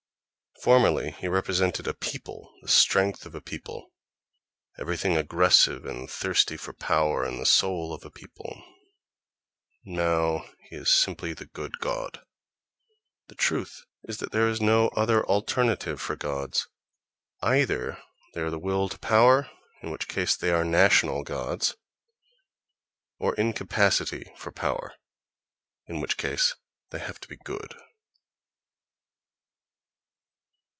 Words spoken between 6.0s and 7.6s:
thirsty for power in the